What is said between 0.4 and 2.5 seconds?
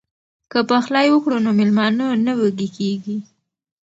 که پخلی وکړو نو میلمانه نه